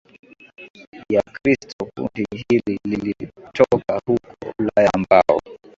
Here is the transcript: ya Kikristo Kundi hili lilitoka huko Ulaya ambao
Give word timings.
ya 1.09 1.21
Kikristo 1.21 1.85
Kundi 1.95 2.27
hili 2.31 2.79
lilitoka 2.85 3.99
huko 4.05 4.19
Ulaya 4.59 4.89
ambao 4.93 5.41